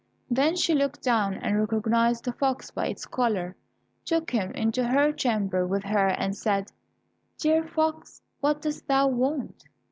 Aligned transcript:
Then 0.31 0.55
she 0.55 0.73
looked 0.73 1.03
down 1.03 1.35
and 1.35 1.59
recognized 1.59 2.25
the 2.25 2.31
fox 2.33 2.71
by 2.71 2.87
its 2.87 3.05
collar, 3.05 3.55
took 4.03 4.31
him 4.31 4.49
into 4.53 4.83
her 4.83 5.11
chamber 5.11 5.67
with 5.67 5.83
her 5.83 6.07
and 6.07 6.35
said, 6.35 6.71
"Dear 7.37 7.63
fox, 7.67 8.23
what 8.39 8.63
dost 8.63 8.87
thou 8.87 9.09
want?" 9.09 9.65